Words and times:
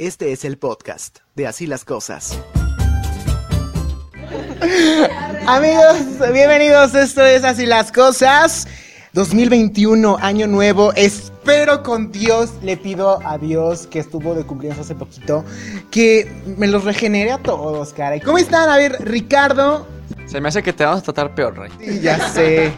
Este 0.00 0.32
es 0.32 0.46
el 0.46 0.56
podcast 0.56 1.18
de 1.34 1.46
Así 1.46 1.66
las 1.66 1.84
Cosas. 1.84 2.40
Amigos, 5.46 6.32
bienvenidos. 6.32 6.94
Esto 6.94 7.22
es 7.22 7.44
Así 7.44 7.66
las 7.66 7.92
Cosas. 7.92 8.66
2021, 9.12 10.16
año 10.18 10.46
nuevo. 10.46 10.94
Espero 10.94 11.82
con 11.82 12.10
Dios, 12.12 12.54
le 12.62 12.78
pido 12.78 13.20
a 13.26 13.36
Dios 13.36 13.86
que 13.88 13.98
estuvo 13.98 14.34
de 14.34 14.44
cumpleaños 14.44 14.80
hace 14.80 14.94
poquito, 14.94 15.44
que 15.90 16.32
me 16.56 16.66
los 16.66 16.84
regenere 16.84 17.32
a 17.32 17.36
todos, 17.36 17.92
caray. 17.92 18.20
¿Cómo 18.20 18.38
están? 18.38 18.70
A 18.70 18.78
ver, 18.78 18.96
Ricardo. 19.00 19.86
Se 20.24 20.40
me 20.40 20.48
hace 20.48 20.62
que 20.62 20.72
te 20.72 20.82
vamos 20.82 21.00
a 21.00 21.02
tratar 21.02 21.34
peor, 21.34 21.58
Rey. 21.58 21.72
Sí, 21.78 22.00
ya 22.00 22.26
sé. 22.30 22.72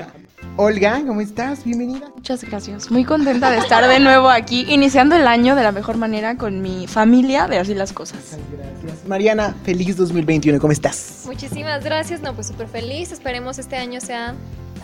Olga, 0.57 1.03
¿cómo 1.07 1.23
estás? 1.23 1.65
Bienvenida. 1.65 2.11
Muchas 2.15 2.45
gracias. 2.45 2.91
Muy 2.91 3.05
contenta 3.05 3.51
de 3.51 3.57
estar 3.57 3.89
de 3.89 3.99
nuevo 4.01 4.29
aquí, 4.29 4.67
iniciando 4.69 5.17
el 5.17 5.27
año 5.27 5.57
de 5.57 5.63
la 5.63 5.73
mejor 5.73 5.97
manera 5.97 6.37
con 6.37 6.61
mi 6.61 6.87
familia 6.87 7.47
de 7.49 7.59
así 7.59 7.75
las 7.75 7.95
cosas. 7.95 8.37
Gracias. 8.53 9.09
Mariana, 9.09 9.55
feliz 9.65 9.97
2021. 9.97 10.59
¿Cómo 10.61 10.73
estás? 10.73 11.23
Muchísimas 11.25 11.83
gracias. 11.83 12.21
No, 12.21 12.35
pues 12.35 12.49
súper 12.49 12.69
feliz. 12.69 13.13
Esperemos 13.13 13.59
este 13.59 13.77
año 13.77 14.01
sea 14.03 14.35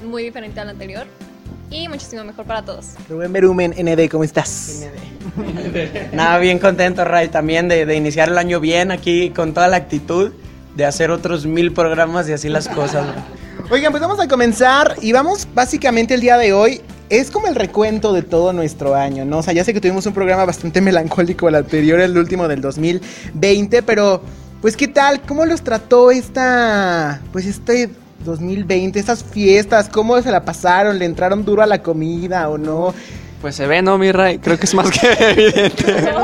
muy 0.07 0.23
diferente 0.23 0.59
al 0.59 0.71
anterior 0.71 1.07
y 1.71 1.87
muchísimo 1.89 2.25
mejor 2.25 2.47
para 2.47 2.62
todos. 2.62 2.95
Rubén 3.11 3.33
Berumen, 3.35 3.73
ND, 3.73 4.09
¿cómo 4.11 4.25
estás? 4.25 4.87
Nada, 6.15 6.39
bien 6.39 6.59
contento, 6.59 7.05
Ray, 7.05 7.29
también 7.29 7.69
de, 7.69 7.85
de 7.85 7.95
iniciar 7.95 8.31
el 8.31 8.39
año 8.39 8.59
bien 8.59 8.91
aquí 8.91 9.31
con 9.31 9.53
toda 9.53 9.69
la 9.69 9.77
actitud 9.77 10.33
de 10.77 10.87
hacer 10.87 11.11
otros 11.11 11.45
mil 11.45 11.73
programas 11.75 12.27
y 12.29 12.33
así 12.33 12.48
las 12.48 12.69
cosas. 12.69 13.07
Oigan, 13.71 13.93
pues 13.93 14.01
vamos 14.01 14.19
a 14.19 14.27
comenzar 14.27 14.97
y 15.03 15.13
vamos 15.13 15.47
básicamente 15.55 16.15
el 16.15 16.23
día 16.23 16.39
de 16.39 16.55
hoy. 16.55 16.81
Es 17.11 17.31
como 17.31 17.49
el 17.49 17.55
recuento 17.55 18.15
de 18.15 18.23
todo 18.23 18.55
nuestro 18.55 18.95
año, 18.95 19.27
¿no? 19.27 19.39
O 19.39 19.43
sea, 19.43 19.53
ya 19.53 19.63
sé 19.63 19.75
que 19.75 19.81
tuvimos 19.81 20.07
un 20.07 20.15
programa 20.15 20.47
bastante 20.47 20.81
melancólico 20.81 21.49
el 21.51 21.55
anterior, 21.55 22.01
el 22.01 22.17
último 22.17 22.49
del 22.49 22.62
2020, 22.62 23.83
pero 23.83 24.23
pues 24.62 24.75
¿qué 24.75 24.89
tal? 24.89 25.21
¿Cómo 25.21 25.45
los 25.45 25.61
trató 25.61 26.11
esta, 26.11 27.20
pues 27.31 27.45
este 27.45 27.91
2020, 28.25 28.98
estas 28.98 29.23
fiestas? 29.23 29.91
¿Cómo 29.91 30.20
se 30.23 30.31
la 30.31 30.47
pasaron? 30.47 30.98
¿Le 30.98 31.05
entraron 31.05 31.45
duro 31.45 31.62
a 31.62 31.67
la 31.67 31.83
comida 31.83 32.48
o 32.48 32.57
no? 32.57 32.95
Pues 33.42 33.55
se 33.55 33.67
ve, 33.67 33.83
¿no, 33.83 33.98
mi 33.98 34.12
Ray? 34.12 34.39
Creo 34.39 34.59
que 34.59 34.64
es 34.64 34.75
más 34.75 34.91
que 34.91 35.12
evidente. 35.31 35.95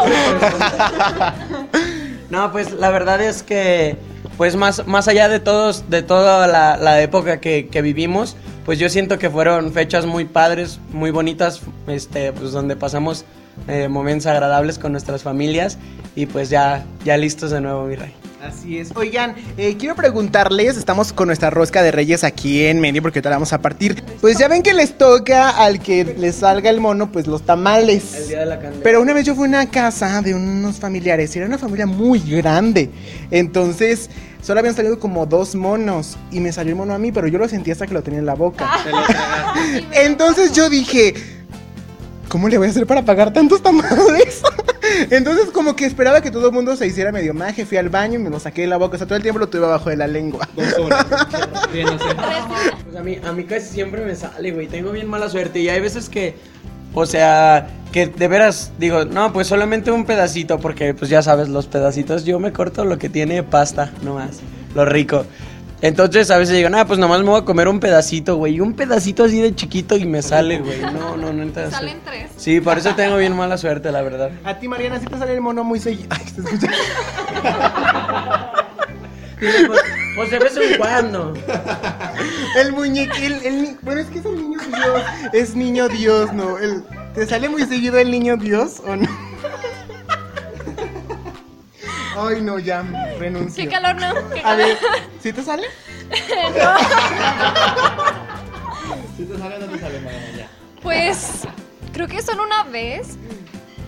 No, 2.31 2.51
pues 2.51 2.73
la 2.73 2.91
verdad 2.91 3.23
es 3.23 3.45
que, 3.45 3.97
pues 4.37 4.57
más, 4.57 4.87
más 4.87 5.09
allá 5.09 5.29
de 5.29 5.41
todos, 5.41 5.89
de 5.91 6.03
toda 6.03 6.47
la, 6.47 7.03
época 7.03 7.41
que, 7.41 7.69
que 7.69 7.83
vivimos, 7.83 8.37
pues 8.65 8.79
yo 8.79 8.89
siento 8.89 9.19
que 9.19 9.31
fueron 9.31 9.73
fechas 9.73 10.07
muy 10.07 10.25
padres, 10.25 10.81
muy 10.91 11.11
bonitas, 11.11 11.61
este, 11.87 12.33
pues 12.33 12.53
donde 12.53 12.77
pasamos 12.77 13.25
eh, 13.69 13.89
momentos 13.89 14.27
agradables 14.27 14.79
con 14.79 14.93
nuestras 14.93 15.23
familias 15.23 15.79
y 16.17 16.27
pues 16.27 16.51
ya, 16.51 16.85
ya 17.05 17.17
listos 17.17 17.51
de 17.51 17.61
nuevo, 17.61 17.85
mi 17.85 17.97
rey. 17.97 18.24
Así 18.43 18.79
es. 18.79 18.93
Oigan, 18.95 19.35
eh, 19.57 19.77
quiero 19.79 19.95
preguntarles, 19.95 20.77
estamos 20.77 21.13
con 21.13 21.29
nuestra 21.29 21.51
rosca 21.51 21.83
de 21.83 21.91
reyes 21.91 22.25
aquí 22.25 22.65
en 22.67 22.81
medio 22.81 23.01
porque 23.01 23.23
te 23.23 23.29
la 23.29 23.37
vamos 23.37 23.53
a 23.53 23.61
partir. 23.61 24.03
Pues 24.21 24.39
ya 24.39 24.49
ven 24.49 24.63
que 24.63 24.75
les 24.75 24.99
toca 24.99 25.51
al 25.51 25.81
que 25.81 26.05
les 26.05 26.37
salga 26.37 26.69
el 26.69 26.81
mono, 26.81 27.11
pues 27.11 27.27
los 27.27 27.43
tamales. 27.43 28.15
El 28.15 28.29
día 28.29 28.41
de 28.41 28.47
la 28.47 28.59
candela. 28.59 28.83
Pero 28.83 29.01
una 29.01 29.15
vez 29.15 29.25
yo 29.25 29.35
fui 29.35 29.47
a 29.47 29.49
una 29.49 29.71
casa 29.71 30.21
de 30.21 30.35
unos 30.35 30.77
familiares 30.77 31.35
y 31.35 31.39
era 31.39 31.49
una 31.49 31.59
familia 31.59 31.87
muy 31.87 32.21
grande. 32.21 32.91
Entonces, 33.31 34.11
solo 34.43 34.61
habían 34.61 34.75
salido 34.75 34.99
como 34.99 35.25
dos 35.25 35.55
monos 35.55 36.19
y 36.31 36.41
me 36.41 36.53
salió 36.53 36.73
el 36.73 36.77
mono 36.77 36.95
a 36.95 36.99
mí, 36.99 37.13
pero 37.13 37.29
yo 37.29 37.39
lo 37.39 37.49
sentí 37.49 37.71
hasta 37.71 37.87
que 37.87 37.95
lo 37.95 38.03
tenía 38.03 38.21
en 38.21 38.27
la 38.27 38.35
boca. 38.35 38.71
Entonces 39.93 40.53
yo 40.53 40.69
dije, 40.69 41.15
¿cómo 42.29 42.49
le 42.49 42.59
voy 42.59 42.67
a 42.67 42.71
hacer 42.71 42.87
para 42.87 43.05
pagar 43.05 43.33
tantos 43.33 43.63
tamales? 43.63 44.43
Entonces 45.11 45.51
como 45.51 45.77
que 45.77 45.87
esperaba 45.87 46.21
que 46.21 46.31
todo 46.31 46.49
el 46.49 46.53
mundo 46.53 46.77
se 46.77 46.87
hiciera 46.87 47.13
medio 47.13 47.35
maje, 47.35 47.67
fui 47.67 47.79
al 47.79 47.89
baño 47.89 48.19
y 48.19 48.23
me 48.23 48.31
lo 48.31 48.41
saqué 48.41 48.63
de 48.63 48.69
la 48.69 48.77
boca, 48.77 48.97
o 48.97 48.99
sea, 48.99 49.07
todo 49.07 49.17
el 49.17 49.23
tiempo 49.23 49.39
lo 49.39 49.49
tuve 49.49 49.65
abajo 49.67 49.91
de 49.91 49.97
la 49.97 50.07
lengua. 50.07 50.49
Pues 51.75 52.97
a 52.97 53.03
mí, 53.03 53.19
a 53.25 53.33
mí 53.33 53.45
casi 53.45 53.67
siempre 53.67 54.05
me 54.05 54.15
sale, 54.15 54.53
güey. 54.53 54.69
Tengo 54.69 54.93
bien 54.93 55.09
mala 55.09 55.29
suerte. 55.29 55.59
Y 55.59 55.69
hay 55.69 55.81
veces 55.81 56.09
que, 56.09 56.37
o 56.95 57.05
sea, 57.05 57.67
que 57.93 58.07
de 58.07 58.29
veras 58.29 58.73
digo, 58.79 59.05
no, 59.05 59.33
pues 59.33 59.49
solamente 59.49 59.91
un 59.91 60.05
pedacito, 60.05 60.61
porque 60.61 60.95
pues 60.95 61.11
ya 61.11 61.23
sabes, 61.23 61.49
los 61.49 61.67
pedacitos, 61.67 62.25
yo 62.25 62.39
me 62.39 62.53
corto 62.53 62.85
lo 62.85 62.99
que 62.99 63.09
tiene 63.09 63.43
pasta, 63.43 63.91
nomás, 64.03 64.41
lo 64.75 64.85
rico. 64.85 65.27
Entonces 65.87 66.31
a 66.31 66.39
veces 66.39 66.57
digo, 66.57 66.71
ah, 66.75 66.87
pues 66.87 66.99
nomás 66.99 67.21
me 67.21 67.27
voy 67.29 67.43
a 67.43 67.45
comer 67.45 67.69
un 67.69 67.79
pedacito, 67.79 68.37
güey. 68.37 68.55
Y 68.55 68.61
un 68.61 68.73
pedacito 68.73 69.25
así 69.25 69.39
de 69.43 69.55
chiquito 69.55 69.97
y 69.99 70.07
me 70.07 70.23
sale, 70.23 70.59
güey. 70.61 70.81
No, 70.81 71.15
no, 71.19 71.31
no. 71.31 71.43
entonces- 71.43 71.75
Salen 71.75 71.99
tres. 72.03 72.31
Sí, 72.39 72.59
por 72.63 72.79
eso 72.79 72.95
tengo 72.95 73.19
bien 73.19 73.37
mala 73.37 73.59
suerte, 73.59 73.93
la 73.93 74.01
verdad. 74.01 74.31
A 74.45 74.59
ti, 74.59 74.67
Mariana, 74.67 74.99
sí 74.99 75.05
te 75.05 75.19
sale 75.19 75.35
el 75.35 75.43
mono 75.43 75.63
muy 75.63 75.79
seguido. 75.79 76.09
Ay, 76.11 76.23
se 76.35 76.41
escucha. 76.41 76.69
Pues, 79.37 79.81
pues 80.17 80.31
de 80.31 80.39
vez 80.39 80.57
en 80.57 80.79
cuando. 80.79 81.35
El 82.57 82.73
muñequil, 82.73 83.35
el, 83.45 83.63
ni- 83.63 83.77
bueno, 83.83 84.01
es 84.01 84.07
que 84.07 84.21
es 84.21 84.25
el 84.25 84.37
niño 84.37 84.59
Dios, 84.69 85.03
es 85.35 85.55
niño 85.57 85.89
Dios, 85.89 86.33
¿no? 86.33 86.57
El, 86.57 86.83
¿Te 87.15 87.27
sale 87.27 87.49
muy 87.51 87.65
seguido 87.67 87.99
el 87.99 88.11
niño 88.11 88.37
Dios 88.39 88.81
o 88.87 88.97
no? 88.97 89.07
Ay, 92.17 92.41
no, 92.43 92.59
ya, 92.59 92.83
renuncio. 93.19 93.65
Qué 93.65 93.71
calor, 93.71 93.97
¿no? 93.97 94.31
Qué 94.31 94.41
A 94.45 94.55
ver, 94.55 94.79
¿sí 95.21 95.33
te 95.33 95.43
sale? 95.43 95.67
Pues 100.83 101.43
creo 101.93 102.07
que 102.07 102.23
solo 102.23 102.45
una 102.45 102.65
vez, 102.65 103.17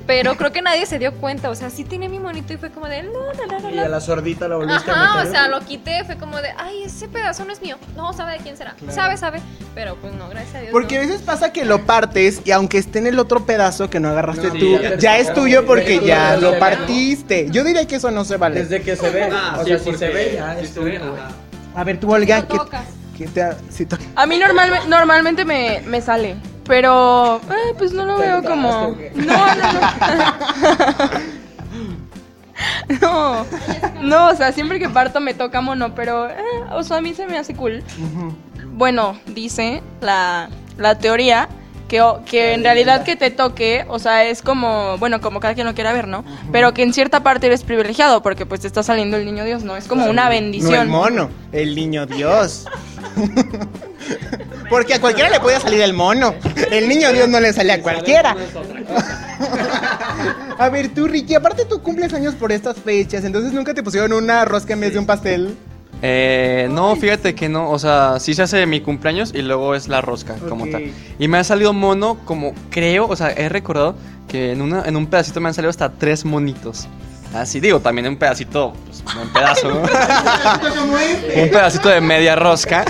pero 0.06 0.36
creo 0.36 0.52
que 0.52 0.62
nadie 0.62 0.86
se 0.86 0.98
dio 0.98 1.12
cuenta. 1.14 1.50
O 1.50 1.54
sea, 1.54 1.70
sí 1.70 1.84
tenía 1.84 2.08
mi 2.08 2.18
monito 2.18 2.52
y 2.52 2.56
fue 2.56 2.70
como 2.70 2.86
de. 2.86 3.02
La, 3.02 3.10
la, 3.46 3.58
la, 3.58 3.70
Y 3.70 3.78
a 3.78 3.88
la. 3.88 4.00
sordita 4.00 4.48
la 4.48 4.56
volviste 4.56 4.90
a 4.90 4.94
Ajá, 4.94 5.14
meter. 5.16 5.28
o 5.28 5.32
sea, 5.32 5.48
lo 5.48 5.60
quité, 5.60 6.04
fue 6.04 6.16
como 6.16 6.36
de, 6.38 6.48
ay, 6.56 6.84
ese 6.84 7.08
pedazo 7.08 7.44
no 7.44 7.52
es 7.52 7.60
mío. 7.60 7.76
No, 7.96 8.12
sabe 8.12 8.34
de 8.34 8.38
quién 8.38 8.56
será. 8.56 8.74
Sabe, 8.90 9.16
sabe. 9.16 9.40
Pero 9.74 9.96
pues 9.96 10.14
no, 10.14 10.28
gracias 10.28 10.54
a 10.54 10.60
Dios. 10.60 10.72
Porque 10.72 10.98
a 10.98 11.02
no. 11.02 11.08
veces 11.08 11.22
pasa 11.22 11.52
que 11.52 11.64
lo 11.64 11.84
partes 11.84 12.40
y 12.44 12.50
aunque 12.52 12.78
esté 12.78 12.98
en 13.00 13.08
el 13.08 13.18
otro 13.18 13.44
pedazo 13.46 13.90
que 13.90 14.00
no 14.00 14.08
agarraste 14.08 14.46
No, 14.48 14.52
tú, 14.54 14.58
sí, 14.78 14.78
ya, 14.98 15.18
es 15.18 15.32
tuyo 15.34 15.66
porque 15.66 16.00
ya 16.04 16.36
lo 16.36 16.58
partiste. 16.58 17.48
Yo 17.50 17.64
diría 17.64 17.86
que 17.86 17.96
eso 17.96 18.10
no 18.10 18.24
se 18.24 18.36
vale. 18.36 18.60
Desde 18.60 18.82
que 18.82 18.96
se 18.96 19.10
ve. 19.10 19.28
Ah, 19.32 19.56
o 19.60 19.64
sí, 19.64 19.68
sea, 19.70 19.78
si 19.78 19.94
se 19.94 20.08
ve, 20.08 20.32
ya 20.34 20.58
es 20.58 20.72
tuyo. 20.74 21.00
A 21.74 21.84
ver, 21.84 22.00
tú, 22.00 22.10
Olga, 22.10 22.40
No 22.40 22.48
¿qué, 23.18 23.26
te 23.28 23.84
to- 23.86 23.98
A 24.14 24.26
mí 24.26 24.38
normalme- 24.38 24.86
normalmente 24.88 25.44
me, 25.44 25.82
me 25.86 26.00
sale, 26.00 26.36
pero 26.66 27.36
eh, 27.50 27.74
pues 27.78 27.92
no 27.92 28.04
lo 28.04 28.16
¿Te 28.16 28.26
veo 28.26 28.42
como... 28.42 28.96
No, 29.14 29.54
no, 29.54 29.72
no. 29.72 29.80
No, 33.02 33.44
no, 34.00 34.28
o 34.30 34.34
sea, 34.34 34.50
siempre 34.52 34.78
que 34.78 34.88
parto 34.88 35.20
me 35.20 35.34
toca 35.34 35.60
mono, 35.60 35.94
pero, 35.94 36.28
eh, 36.30 36.34
o 36.72 36.82
sea, 36.82 36.98
a 36.98 37.00
mí 37.00 37.12
se 37.14 37.26
me 37.26 37.36
hace 37.36 37.54
cool. 37.54 37.82
Bueno, 38.72 39.18
dice 39.26 39.82
la, 40.00 40.48
la 40.78 40.96
teoría 40.98 41.48
que, 41.88 42.02
que 42.24 42.54
en 42.54 42.62
realidad 42.64 43.04
que 43.04 43.14
te 43.16 43.30
toque, 43.30 43.84
o 43.88 43.98
sea, 43.98 44.24
es 44.24 44.40
como, 44.40 44.96
bueno, 44.98 45.20
como 45.20 45.38
cada 45.40 45.54
quien 45.54 45.66
lo 45.66 45.74
quiera 45.74 45.92
ver, 45.92 46.08
¿no? 46.08 46.24
Pero 46.50 46.72
que 46.72 46.82
en 46.82 46.94
cierta 46.94 47.22
parte 47.22 47.46
eres 47.46 47.62
privilegiado 47.62 48.22
porque 48.22 48.46
pues 48.46 48.60
te 48.62 48.66
está 48.68 48.82
saliendo 48.82 49.16
el 49.18 49.26
niño 49.26 49.44
Dios, 49.44 49.62
¿no? 49.62 49.76
Es 49.76 49.86
como 49.86 50.06
una 50.06 50.24
No 50.24 50.30
bendición. 50.30 50.74
el 50.74 50.88
mono, 50.88 51.28
el 51.52 51.74
niño 51.74 52.06
Dios. 52.06 52.66
Porque 54.68 54.94
a 54.94 55.00
cualquiera 55.00 55.30
le 55.30 55.40
puede 55.40 55.60
salir 55.60 55.80
el 55.80 55.92
mono. 55.92 56.34
El 56.70 56.88
niño 56.88 57.12
Dios 57.12 57.28
no 57.28 57.40
le 57.40 57.52
sale 57.52 57.72
a 57.72 57.82
cualquiera. 57.82 58.36
A 60.58 60.68
ver, 60.70 60.88
tú, 60.94 61.06
Ricky, 61.06 61.34
aparte 61.34 61.64
tú 61.66 61.82
cumples 61.82 62.14
años 62.14 62.34
por 62.34 62.50
estas 62.50 62.78
fechas, 62.78 63.24
entonces 63.24 63.52
nunca 63.52 63.74
te 63.74 63.82
pusieron 63.82 64.12
una 64.12 64.44
rosca 64.46 64.72
en 64.72 64.80
vez 64.80 64.94
de 64.94 64.98
un 64.98 65.06
pastel. 65.06 65.54
Eh, 66.02 66.68
no, 66.70 66.94
fíjate 66.96 67.34
que 67.34 67.48
no, 67.48 67.70
o 67.70 67.78
sea, 67.78 68.18
sí 68.20 68.34
se 68.34 68.42
hace 68.42 68.66
mi 68.66 68.80
cumpleaños 68.80 69.32
y 69.34 69.42
luego 69.42 69.74
es 69.74 69.88
la 69.88 70.00
rosca 70.00 70.34
como 70.48 70.66
tal. 70.68 70.92
Y 71.18 71.28
me 71.28 71.38
ha 71.38 71.44
salido 71.44 71.72
mono 71.72 72.18
como 72.24 72.54
creo, 72.70 73.06
o 73.06 73.16
sea, 73.16 73.30
he 73.30 73.48
recordado 73.48 73.94
que 74.28 74.52
en, 74.52 74.62
una, 74.62 74.82
en 74.84 74.96
un 74.96 75.06
pedacito 75.06 75.40
me 75.40 75.48
han 75.48 75.54
salido 75.54 75.70
hasta 75.70 75.90
tres 75.90 76.24
monitos. 76.24 76.88
Así 77.34 77.60
digo, 77.60 77.80
también 77.80 78.06
un 78.08 78.16
pedacito, 78.16 78.72
pues 78.86 79.04
un 79.22 79.28
pedazo, 79.32 79.68
¿no? 79.68 79.80
un 81.42 81.50
pedacito 81.50 81.88
de 81.88 82.00
media 82.00 82.34
rosca. 82.36 82.84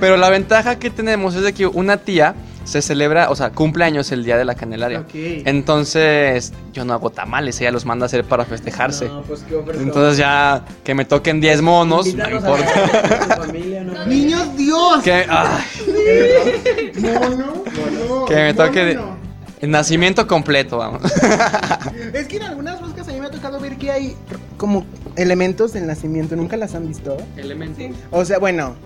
Pero 0.00 0.16
la 0.16 0.30
ventaja 0.30 0.78
que 0.78 0.90
tenemos 0.90 1.34
es 1.34 1.42
de 1.42 1.52
que 1.52 1.66
una 1.66 1.96
tía 1.96 2.34
se 2.64 2.82
celebra, 2.82 3.30
o 3.30 3.34
sea, 3.34 3.50
cumpleaños 3.50 4.12
el 4.12 4.24
día 4.24 4.36
de 4.36 4.44
la 4.44 4.54
Candelaria. 4.54 5.00
Ok. 5.00 5.08
Entonces, 5.14 6.52
yo 6.74 6.84
no 6.84 6.92
hago 6.92 7.08
tamales, 7.10 7.58
ella 7.62 7.70
los 7.70 7.86
manda 7.86 8.04
a 8.04 8.06
hacer 8.06 8.24
para 8.24 8.44
festejarse. 8.44 9.06
No, 9.08 9.22
pues 9.22 9.40
qué 9.48 9.56
ofertón. 9.56 9.84
Entonces 9.84 10.18
ya 10.18 10.64
que 10.84 10.94
me 10.94 11.04
toquen 11.06 11.40
10 11.40 11.62
monos, 11.62 12.14
no 12.14 12.30
importa. 12.30 12.66
la- 12.92 13.08
a 13.08 13.18
tu 13.36 13.42
familia, 13.42 13.84
¿no? 13.84 14.04
¡Niño 14.06 14.44
Dios! 14.54 15.02
que, 15.02 15.12
ay, 15.28 16.92
Mono, 17.00 17.28
mono, 17.28 18.24
que 18.26 18.34
me 18.34 18.52
mono 18.52 18.64
toque 18.66 18.98
nacimiento 19.62 20.26
completo, 20.26 20.78
vamos. 20.78 21.02
Es 22.14 22.26
que 22.28 22.36
en 22.36 22.42
algunas 22.44 22.80
roscas 22.80 23.08
a 23.08 23.12
mí 23.12 23.20
me 23.20 23.26
ha 23.26 23.30
tocado 23.30 23.58
ver 23.60 23.76
que 23.76 23.90
hay 23.90 24.16
como 24.56 24.86
elementos 25.16 25.72
del 25.72 25.86
nacimiento, 25.86 26.36
¿nunca 26.36 26.56
las 26.56 26.74
han 26.74 26.86
visto? 26.88 27.16
Elementos. 27.36 27.96
O 28.10 28.24
sea, 28.24 28.38
bueno, 28.38 28.76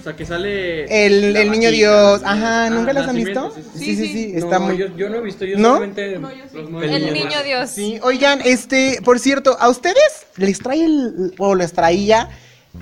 O 0.00 0.02
sea, 0.04 0.14
que 0.16 0.24
sale. 0.26 0.84
El, 1.06 1.36
el 1.36 1.50
niño 1.50 1.70
Dios. 1.70 2.22
Ajá, 2.24 2.66
Ah, 2.66 2.70
¿nunca 2.70 2.92
las 2.92 3.08
han 3.08 3.14
nacimiento, 3.16 3.52
visto? 3.54 3.70
sí, 3.74 3.78
sí. 3.78 3.84
Sí, 3.84 3.96
sí, 3.96 3.96
Sí, 3.96 4.06
sí. 4.12 4.12
sí. 4.30 4.36
Está 4.36 4.58
no, 4.58 4.66
muy. 4.66 4.76
yo, 4.76 4.86
yo 4.96 5.08
no 5.08 5.16
he 5.16 5.20
visto, 5.20 5.44
yo 5.44 5.58
¿No? 5.58 5.74
solamente. 5.74 6.18
No, 6.18 6.30
yo 6.30 6.44
sí. 6.50 6.58
los 6.70 6.82
El 6.84 7.12
niño 7.14 7.42
Dios. 7.44 7.70
Sí, 7.70 7.98
oigan, 8.02 8.40
este, 8.44 8.98
por 9.04 9.18
cierto, 9.18 9.56
¿a 9.60 9.68
ustedes 9.68 10.26
les 10.36 10.58
trae 10.58 10.84
el, 10.84 11.34
o 11.38 11.54
les 11.54 11.72
traía 11.72 12.28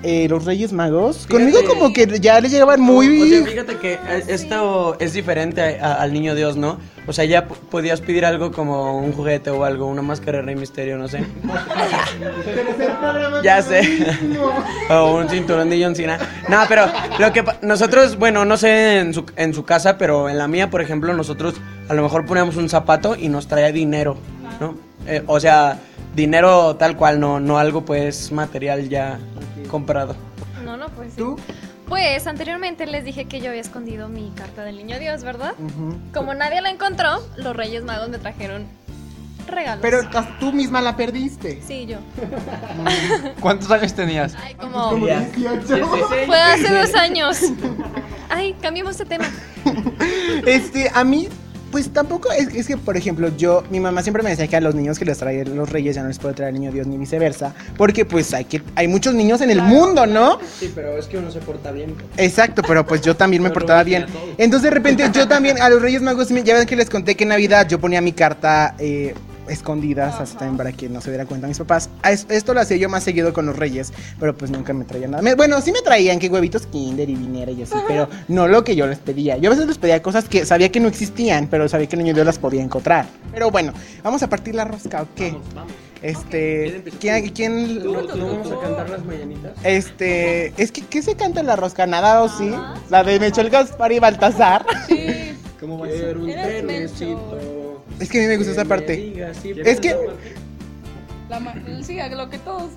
eh, 0.03 0.27
los 0.29 0.45
Reyes 0.45 0.73
Magos? 0.73 1.27
Fíjate- 1.27 1.33
Conmigo 1.33 1.59
como 1.67 1.93
que 1.93 2.07
ya 2.21 2.41
les 2.41 2.53
llegaban 2.53 2.81
muy... 2.81 3.23
O 3.23 3.27
sea, 3.27 3.45
fíjate 3.47 3.77
que 3.77 3.93
eh, 3.95 4.25
esto 4.29 4.97
es 5.01 5.13
diferente 5.13 5.79
a- 5.81 5.87
a- 5.87 5.95
al 6.03 6.13
niño 6.13 6.35
Dios, 6.35 6.57
¿no? 6.57 6.79
O 7.07 7.13
sea, 7.13 7.25
ya 7.25 7.47
podías 7.49 8.01
pedir 8.01 8.25
algo 8.25 8.53
como 8.53 8.97
un 8.99 9.13
juguete 9.13 9.51
o 9.51 9.65
algo, 9.65 9.87
una 9.87 10.03
máscara 10.03 10.39
de 10.39 10.45
Rey 10.45 10.55
Misterio, 10.57 10.97
no 10.97 11.09
sé. 11.09 11.25
ya 13.43 13.63
sé. 13.63 13.83
o 14.91 15.17
un 15.17 15.29
cinturón 15.29 15.71
de 15.71 15.83
John 15.83 15.95
Cena. 15.95 16.19
No, 16.49 16.59
pero 16.69 16.87
lo 17.19 17.33
que 17.33 17.43
pa- 17.43 17.59
nosotros, 17.63 18.17
bueno, 18.17 18.45
no 18.45 18.57
sé 18.57 18.99
en 19.01 19.15
su, 19.15 19.25
en 19.37 19.55
su 19.55 19.65
casa, 19.65 19.99
pero 19.99 20.29
en 20.29 20.39
la 20.39 20.49
mía, 20.49 20.71
por 20.71 20.81
ejemplo, 20.83 21.13
nosotros 21.15 21.55
a 21.89 21.95
lo 21.95 22.03
mejor 22.03 22.27
poníamos 22.27 22.57
un 22.57 22.69
zapato 22.69 23.17
y 23.17 23.29
nos 23.29 23.47
traía 23.49 23.73
dinero, 23.73 24.17
¿no? 24.61 24.75
Eh, 25.07 25.23
o 25.27 25.41
sea, 25.41 25.79
dinero 26.15 26.77
tal 26.77 26.97
cual, 26.97 27.19
no, 27.19 27.41
no 27.41 27.59
algo 27.59 27.85
pues 27.85 28.31
material 28.33 28.89
ya 28.89 29.19
comprado. 29.71 30.15
No, 30.65 30.77
no, 30.77 30.89
pues 30.91 31.13
sí. 31.13 31.19
¿Tú? 31.19 31.37
Pues 31.89 32.27
anteriormente 32.27 32.87
les 32.87 33.05
dije 33.05 33.25
que 33.25 33.41
yo 33.41 33.49
había 33.49 33.61
escondido 33.61 34.09
mi 34.09 34.31
carta 34.37 34.63
del 34.63 34.77
niño 34.77 34.99
Dios, 34.99 35.25
¿verdad? 35.25 35.55
Como 36.15 36.35
nadie 36.35 36.61
la 36.61 36.71
encontró, 36.71 37.21
los 37.37 37.57
Reyes 37.57 37.83
Magos 37.83 38.09
me 38.11 38.19
trajeron 38.19 38.67
regalos. 39.49 39.83
Pero 39.83 40.03
tú 40.39 40.53
misma 40.53 40.81
la 40.81 40.97
perdiste. 40.97 41.61
Sí, 41.67 41.87
yo. 41.87 41.99
¿Cuántos 43.41 43.71
años 43.71 43.93
tenías? 43.95 44.37
Ay, 44.41 44.55
como... 44.55 44.91
Como 44.91 45.07
Ya. 45.09 45.21
18. 45.21 45.87
Fue 46.27 46.41
hace 46.41 46.73
dos 46.73 46.95
años. 46.95 47.41
Ay, 48.29 48.55
cambiemos 48.63 48.97
de 48.99 49.05
tema. 49.05 49.27
Este, 50.47 50.91
a 50.95 51.05
mí, 51.05 51.29
pues 51.71 51.93
tampoco, 51.93 52.31
es, 52.33 52.49
es 52.55 52.67
que, 52.67 52.77
por 52.77 52.97
ejemplo, 52.97 53.31
yo, 53.37 53.63
mi 53.71 53.81
mamá 53.81 54.03
siempre 54.03 54.23
me 54.23 54.31
decía 54.31 54.47
que 54.47 54.57
a 54.57 54.61
los 54.61 54.75
niños 54.75 54.99
que 54.99 55.05
les 55.05 55.19
traen 55.19 55.57
los 55.57 55.71
reyes 55.71 55.95
ya 55.95 56.03
no 56.03 56.09
les 56.09 56.19
puede 56.19 56.35
traer 56.35 56.55
el 56.55 56.61
niño 56.61 56.73
Dios 56.73 56.87
ni 56.87 56.97
viceversa, 56.97 57.55
porque 57.77 58.05
pues 58.05 58.33
hay 58.35 58.45
que, 58.45 58.63
hay 58.75 58.89
muchos 58.89 59.15
niños 59.15 59.41
en 59.41 59.51
el 59.51 59.63
mundo, 59.63 60.07
¿no? 60.07 60.39
Sí, 60.59 60.71
pero 60.75 60.97
es 60.97 61.07
que 61.07 61.19
uno 61.19 61.31
se 61.31 61.41
porta 61.41 61.71
bien. 61.71 61.95
Exacto, 62.17 62.63
pero 62.67 62.87
pues 62.87 63.01
yo 63.03 63.17
también 63.17 63.43
me 63.43 63.51
portaba 63.51 63.83
bien. 63.83 64.07
Entonces 64.39 64.63
de 64.63 64.71
repente 64.71 65.05
yo 65.13 65.29
también 65.29 65.61
a 65.61 65.69
los 65.69 65.81
Reyes 65.81 66.03
Magos, 66.03 66.29
ya 66.29 66.55
ven 66.55 66.67
que 66.67 66.77
les 66.77 66.91
conté 66.91 67.15
que 67.15 67.25
en 67.25 67.31
Navidad 67.31 67.69
yo 67.69 67.81
ponía 67.81 68.01
mi 68.01 68.13
carta 68.13 68.75
eh, 68.79 69.15
escondidas, 69.50 70.20
así 70.20 70.37
también 70.37 70.56
para 70.56 70.73
que 70.73 70.88
no 70.88 71.00
se 71.00 71.11
diera 71.11 71.26
cuenta 71.26 71.47
mis 71.47 71.58
papás. 71.58 71.91
Esto 72.29 72.55
lo 72.55 72.61
hacía 72.61 72.76
yo 72.76 72.88
más 72.88 73.05
seguido 73.05 73.32
con 73.32 73.47
los 73.47 73.56
Reyes, 73.56 73.93
pero 74.19 74.37
pues 74.37 74.50
nunca 74.50 74.73
me 74.73 74.85
traían 74.85 75.12
nada. 75.12 75.35
Bueno, 75.35 75.61
sí 75.61 75.73
me 75.73 75.82
traían 75.82 76.19
que 76.19 76.29
huevitos 76.29 76.67
Kinder 76.67 77.08
y 77.08 77.14
dinero 77.14 77.52
y 77.52 77.62
así, 77.62 77.75
pero 77.87 78.08
no 78.29 78.49
lo 78.49 78.64
que 78.64 78.76
yo 78.76 78.87
les 78.87 78.99
pedía. 78.99 79.37
Yo 79.37 79.50
a 79.50 79.55
veces 79.55 79.67
les 79.67 79.79
pedía 79.79 80.02
cosas 80.02 80.29
que 80.29 80.47
sabía 80.47 80.70
que 80.70 80.81
no 80.81 80.88
existían, 80.88 81.49
pero 81.49 81.69
sabía 81.69 81.88
que 81.88 81.97
el 81.97 82.02
niño 82.02 82.14
Dios 82.14 82.26
las 82.26 82.38
podía 82.38 82.62
encontrar. 82.62 83.06
Pero 83.32 83.50
bueno, 83.50 83.73
vamos 84.02 84.23
a 84.23 84.29
partir 84.29 84.55
la 84.55 84.64
rosca, 84.64 85.02
¿o 85.02 85.08
qué? 85.14 85.32
Vamos, 85.32 85.55
vamos. 85.55 85.73
Este, 86.02 86.82
¿quién, 86.99 87.29
quién 87.29 87.82
¿Tú, 87.82 87.93
tú 88.06 88.26
vamos 88.26 88.50
a 88.50 88.61
cantar 88.61 88.88
las 88.88 89.05
mañanitas? 89.05 89.52
este, 89.62 90.55
es 90.56 90.73
que, 90.73 90.81
¿qué 90.82 91.02
se 91.02 91.14
canta 91.14 91.41
en 91.41 91.47
la 91.47 91.56
rosca? 91.56 91.87
¿Nada 91.87 92.23
o 92.23 92.29
sí? 92.29 92.50
La 92.88 93.05
de 93.05 93.20
Mechol 93.20 93.50
Gaspar 93.50 93.93
y 93.93 93.99
Baltasar. 93.99 94.64
Sí. 94.88 95.37
¿Cómo 95.61 95.79
va 95.79 95.87
a 95.87 95.91
ser 95.91 96.17
un? 96.17 97.70
Es 98.00 98.08
que 98.08 98.19
a 98.19 98.23
mí 98.23 98.29
me 98.29 98.37
gusta 98.38 98.52
esa 98.52 98.64
parte. 98.64 99.14
Es 99.64 99.81
que- 99.81 99.97
La 101.29 101.38
ma- 101.38 101.55
sí, 101.82 101.99
lo 102.11 102.29
que 102.29 102.38
todos. 102.38 102.70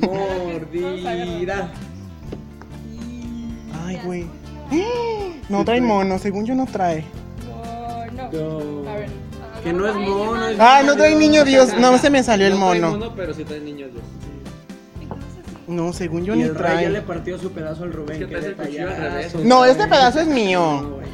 Mordida. 0.00 1.70
Ay, 3.86 4.00
güey. 4.04 4.26
No 5.48 5.64
trae 5.64 5.80
mono, 5.80 6.18
según 6.18 6.44
yo 6.44 6.56
no 6.56 6.66
trae. 6.66 7.04
No, 7.46 8.04
no. 8.12 8.90
A 8.90 8.94
ver. 8.96 9.08
Que 9.62 9.72
no 9.72 9.86
es 9.88 9.94
mono. 9.94 10.48
es 10.48 10.56
Ah, 10.58 10.82
no 10.84 10.96
trae 10.96 11.14
niño 11.14 11.44
Dios. 11.44 11.72
No, 11.78 11.96
se 11.98 12.10
me 12.10 12.24
salió 12.24 12.48
el 12.48 12.58
No 12.58 12.70
trae 12.70 12.80
mono. 12.80 13.12
pero 13.14 13.32
sí 13.32 13.44
trae 13.44 13.60
niños 13.60 13.90
Dios. 13.92 14.02
No, 15.68 15.92
según 15.92 16.24
yo 16.24 16.34
Y 16.34 16.38
ni 16.38 16.42
el 16.44 16.54
rey 16.56 16.82
ya 16.82 16.88
le 16.90 17.00
trae. 17.00 17.06
partió 17.06 17.38
su 17.38 17.50
pedazo 17.52 17.84
al 17.84 17.92
Rubén. 17.92 18.22
Es 18.22 18.28
que 18.28 18.34
el 18.34 18.44
al 18.44 18.56
detallazo. 18.56 19.00
revés. 19.02 19.34
No, 19.44 19.64
este 19.64 19.86
pedazo 19.86 20.20
es 20.20 20.26
No, 20.28 20.34
mío. 20.34 20.94
güey. 20.96 21.06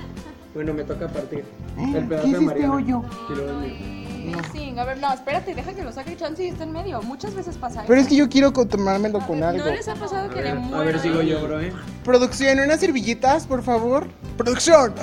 Bueno, 0.55 0.75
me 0.75 0.85
toca 0.85 1.09
partir. 1.09 1.45
¿Qué 1.77 1.99
El 1.99 2.09
pedazo 2.09 2.27
es 2.27 2.33
de 2.33 2.39
este 2.39 2.41
Mariana. 2.47 2.75
hoyo? 2.75 3.03
Y 3.31 3.35
luego 3.35 3.61
el 3.63 3.73
mío. 3.73 4.37
Sí, 4.53 4.75
a 4.79 4.85
ver, 4.85 4.99
no, 4.99 5.13
espérate, 5.13 5.55
deja 5.55 5.73
que 5.75 5.83
lo 5.83 5.93
saque 5.93 6.17
Chance 6.17 6.45
y 6.45 6.49
está 6.49 6.65
en 6.65 6.73
medio. 6.73 7.03
Muchas 7.03 7.35
veces 7.35 7.57
pasa 7.57 7.85
Pero 7.87 8.01
es 8.01 8.07
que 8.07 8.17
yo 8.17 8.29
quiero 8.29 8.53
tomármelo 8.53 9.19
con 9.21 9.41
ver, 9.41 9.49
algo. 9.49 9.65
¿No 9.65 9.71
les 9.73 9.89
ha 9.89 9.95
pasado 9.95 10.27
A 10.27 10.29
que 10.29 10.37
ver, 10.37 10.45
le 10.45 10.51
a 10.51 10.55
muerden? 10.55 10.87
ver, 10.87 11.01
sigo 11.01 11.23
yo, 11.23 11.43
bro, 11.43 11.61
eh. 11.61 11.73
Producción, 12.05 12.61
unas 12.61 12.81
servillitas, 12.81 13.47
por 13.47 13.63
favor. 13.63 14.07
Producción. 14.37 14.95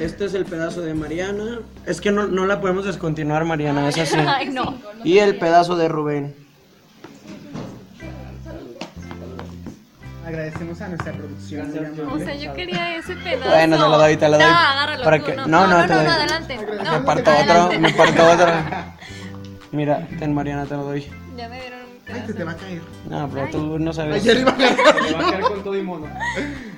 Este 0.00 0.26
es 0.26 0.34
el 0.34 0.44
pedazo 0.44 0.82
de 0.82 0.92
Mariana. 0.92 1.60
Es 1.86 2.02
que 2.02 2.12
no, 2.12 2.26
no 2.26 2.44
la 2.46 2.60
podemos 2.60 2.84
descontinuar, 2.84 3.46
Mariana, 3.46 3.88
es 3.88 3.96
así. 3.98 4.14
Ay, 4.26 4.50
no. 4.50 4.74
Y 5.04 5.18
el 5.18 5.38
pedazo 5.38 5.74
de 5.76 5.88
Rubén. 5.88 6.45
Agradecemos 10.26 10.80
a 10.80 10.88
nuestra 10.88 11.12
producción. 11.12 11.72
O 12.12 12.18
sea, 12.18 12.34
yo 12.34 12.52
quería 12.54 12.96
ese 12.96 13.14
pedazo. 13.16 13.48
Bueno, 13.50 13.76
te 13.76 13.82
lo 13.82 13.98
doy, 13.98 14.16
te 14.16 14.28
lo 14.28 14.36
doy. 14.38 14.46
No, 14.46 14.52
agárralo. 14.58 15.04
Para 15.04 15.18
que- 15.22 15.36
no, 15.36 15.46
no, 15.46 15.66
no, 15.66 15.68
no, 15.68 15.78
no, 15.78 15.82
te 15.86 15.88
no, 15.88 15.94
lo 15.94 16.02
doy. 16.02 16.12
adelante. 16.12 16.56
No, 16.56 16.92
Me 16.92 17.00
parto 17.00 17.30
adelante. 17.30 17.60
otro, 17.76 17.80
me 17.80 17.92
parto 17.92 18.30
otro. 18.32 18.52
Mira, 19.72 20.08
ten 20.18 20.34
Mariana, 20.34 20.64
te 20.66 20.74
lo 20.74 20.84
doy. 20.84 21.06
Ya 21.36 21.48
me 21.48 21.60
dieron 21.60 21.80
un 21.80 21.86
Ay, 21.86 22.14
se 22.26 22.34
pedazo. 22.34 22.34
te 22.34 22.44
va 22.44 22.50
a 22.52 22.56
caer. 22.56 22.82
No, 23.08 23.28
pero 23.32 23.48
tú 23.50 23.78
no 23.78 23.92
sabes. 23.92 24.22
Ayer 24.22 24.38
iba 24.38 24.50
a 24.50 24.56
caer. 24.56 24.76
Le 25.04 25.12
va 25.12 25.28
a 25.28 25.30
caer 25.30 25.40
con 25.42 25.62
todo 25.62 25.76
y 25.78 25.82
mono. 25.82 26.06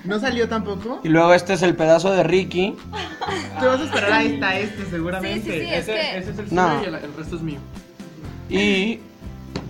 ¿No 0.05 0.19
salió 0.21 0.49
tampoco? 0.49 1.01
Y 1.05 1.09
luego 1.09 1.33
este 1.33 1.55
es 1.55 1.63
el 1.63 1.75
pedazo 1.75 2.11
de 2.13 2.23
Ricky. 2.25 2.77
Te 3.61 3.67
vas 3.67 3.81
a 3.81 3.85
esperar 3.85 4.13
a 4.13 4.23
esta, 4.25 4.59
este, 4.59 4.83
Sí, 4.85 4.91
seguramente. 4.91 5.51
sí, 5.53 5.67
sí, 5.67 5.75
es 5.75 5.87
que... 5.87 6.19
Ese 6.19 6.31
es 6.33 6.39
el 6.39 6.55
No. 6.55 6.79
suyo 6.81 6.83
y 6.85 6.95
el, 6.95 6.95
el 7.05 7.15
resto 7.17 7.37
es 7.37 7.43
mío. 7.43 7.59
Y 8.51 9.01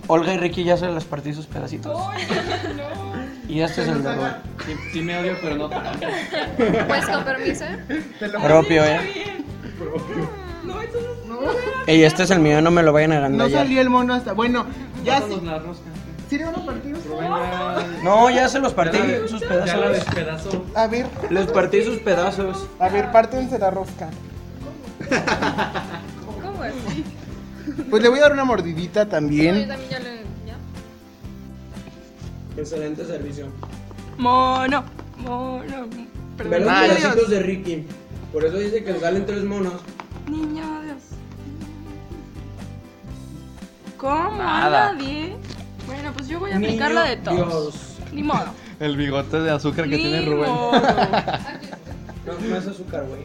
Olga 0.07 0.33
y 0.33 0.37
Ricky 0.37 0.63
ya 0.63 0.75
se 0.77 0.87
les 0.87 1.03
partí 1.05 1.33
sus 1.33 1.45
pedacitos. 1.45 1.97
Y 3.49 3.61
este 3.61 3.81
es 3.81 3.87
el 3.87 4.03
de 4.03 4.13
Rubén. 4.15 4.31
Sí, 4.65 4.75
sí 4.93 5.01
me 5.01 5.17
odio, 5.19 5.35
pero 5.41 5.55
no 5.55 5.69
tanto. 5.69 6.07
Pues 6.87 7.05
con 7.07 7.23
permiso. 7.23 7.65
Propio, 8.43 8.83
eh. 8.85 8.99
Y 11.87 12.03
este 12.03 12.23
es 12.23 12.31
el 12.31 12.39
mío, 12.39 12.61
no 12.61 12.69
me 12.69 12.83
lo 12.83 12.93
vayan 12.93 13.11
a 13.13 13.15
No 13.15 13.19
agandallar. 13.25 13.61
salió 13.63 13.81
el 13.81 13.89
mono 13.89 14.13
hasta. 14.13 14.33
Bueno, 14.33 14.65
ya 15.03 15.21
sí. 15.21 15.41
La. 15.43 15.61
¿Sí 16.29 16.37
le 16.37 16.45
van 16.45 16.55
a 16.55 16.63
partir 16.65 16.93
ustedes? 16.93 17.19
Venga. 17.19 17.83
No, 18.03 18.29
ya 18.29 18.47
se 18.47 18.59
los 18.59 18.71
partí 18.73 18.99
sus 19.27 19.39
Ya 19.41 19.47
la 19.47 19.55
pedazos. 19.65 19.91
despedazó. 19.93 20.65
A 20.75 20.85
ver, 20.87 21.07
Les 21.31 21.47
partí 21.47 21.81
sus 21.83 21.97
pedazos. 21.99 22.67
a 22.77 22.89
ver, 22.89 23.11
pártense 23.11 23.57
la 23.57 23.71
rosca. 23.71 24.09
¿Cómo 26.43 26.63
es? 26.65 26.73
Pues 27.89 28.03
le 28.03 28.09
voy 28.09 28.19
a 28.19 28.23
dar 28.23 28.33
una 28.33 28.43
mordidita 28.45 29.03
Yo 29.05 29.09
también. 29.09 29.67
también 29.67 29.89
ya. 29.89 29.97
¿ya? 29.98 29.98
Excelente 32.59 33.05
servicio. 33.05 33.47
Mono, 34.17 34.83
mono. 35.17 35.87
Perdón. 36.37 36.51
Ver 36.51 36.61
los 36.61 36.73
pedacitos 36.73 37.29
de 37.29 37.39
Ricky. 37.41 37.85
Por 38.33 38.45
eso 38.45 38.57
dice 38.57 38.83
que 38.83 38.99
salen 38.99 39.25
tres 39.25 39.43
monos. 39.43 39.73
Niño 40.27 40.81
Dios. 40.83 40.97
¿Cómo? 43.97 44.37
Nada. 44.37 44.93
Nadie. 44.93 45.35
Bueno, 45.87 46.11
pues 46.15 46.27
yo 46.27 46.39
voy 46.39 46.51
a 46.51 46.57
aplicar 46.57 46.91
la 46.91 47.03
de 47.03 47.17
todos. 47.17 47.37
Dios. 47.97 48.13
Ni 48.13 48.23
modo. 48.23 48.45
El 48.79 48.95
bigote 48.95 49.39
de 49.41 49.51
azúcar 49.51 49.89
que 49.89 49.97
Ni 49.97 50.03
tiene 50.03 50.21
Rubén. 50.25 50.49
modo. 50.51 50.71
No, 52.25 52.33
no 52.47 52.55
es 52.57 52.67
azúcar, 52.67 53.05
güey. 53.07 53.21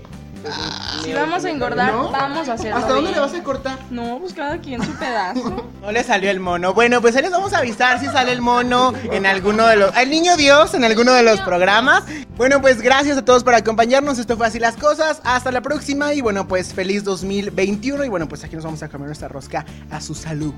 Si 1.02 1.12
vamos 1.12 1.44
a 1.44 1.50
engordar, 1.50 1.92
¿No? 1.92 2.10
vamos 2.10 2.48
a 2.48 2.52
hacerlo 2.54 2.76
¿Hasta 2.76 2.88
dónde 2.92 3.10
bien. 3.10 3.14
le 3.14 3.20
vas 3.20 3.34
a 3.34 3.42
cortar? 3.42 3.78
No, 3.90 4.18
pues 4.18 4.32
cada 4.34 4.58
quien 4.58 4.82
su 4.84 4.92
pedazo. 4.92 5.70
No 5.84 5.92
le 5.92 6.02
salió 6.02 6.30
el 6.30 6.40
mono. 6.40 6.72
Bueno, 6.72 7.02
pues 7.02 7.14
ahí 7.14 7.20
les 7.22 7.30
vamos 7.30 7.52
a 7.52 7.58
avisar 7.58 8.00
si 8.00 8.06
sale 8.06 8.32
el 8.32 8.40
mono 8.40 8.94
en 9.12 9.26
alguno 9.26 9.66
de 9.66 9.76
los. 9.76 9.94
El 9.94 10.08
niño 10.08 10.34
Dios 10.38 10.72
en 10.72 10.82
alguno 10.82 11.12
de 11.12 11.22
los 11.22 11.40
programas. 11.42 12.04
Bueno, 12.38 12.62
pues 12.62 12.80
gracias 12.80 13.18
a 13.18 13.24
todos 13.24 13.44
por 13.44 13.54
acompañarnos. 13.54 14.18
Esto 14.18 14.38
fue 14.38 14.46
así 14.46 14.58
las 14.58 14.76
cosas. 14.76 15.20
Hasta 15.24 15.52
la 15.52 15.60
próxima. 15.60 16.14
Y 16.14 16.22
bueno, 16.22 16.48
pues 16.48 16.72
feliz 16.72 17.04
2021. 17.04 18.02
Y 18.04 18.08
bueno, 18.08 18.26
pues 18.28 18.44
aquí 18.44 18.54
nos 18.56 18.64
vamos 18.64 18.82
a 18.82 18.88
comer 18.88 19.08
nuestra 19.08 19.28
rosca 19.28 19.66
a 19.90 20.00
su 20.00 20.14
salud. 20.14 20.54